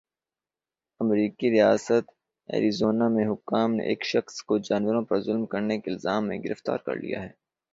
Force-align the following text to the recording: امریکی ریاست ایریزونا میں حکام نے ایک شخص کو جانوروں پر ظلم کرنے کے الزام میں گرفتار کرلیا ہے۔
امریکی 0.99 1.49
ریاست 1.51 2.05
ایریزونا 2.49 3.07
میں 3.07 3.25
حکام 3.27 3.73
نے 3.75 3.83
ایک 3.83 4.05
شخص 4.05 4.41
کو 4.43 4.57
جانوروں 4.57 5.05
پر 5.05 5.21
ظلم 5.21 5.45
کرنے 5.45 5.79
کے 5.79 5.91
الزام 5.91 6.27
میں 6.27 6.37
گرفتار 6.37 6.77
کرلیا 6.77 7.21
ہے۔ 7.23 7.31